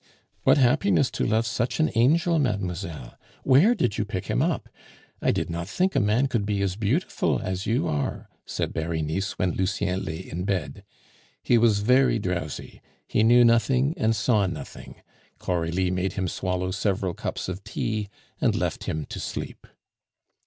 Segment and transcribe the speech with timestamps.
[0.45, 3.13] "What happiness to love such an angel, mademoiselle!
[3.43, 4.67] Where did you pick him up?
[5.21, 9.37] I did not think a man could be as beautiful as you are," said Berenice,
[9.37, 10.83] when Lucien lay in bed.
[11.43, 14.95] He was very drowsy; he knew nothing and saw nothing;
[15.37, 18.09] Coralie made him swallow several cups of tea,
[18.39, 19.67] and left him to sleep.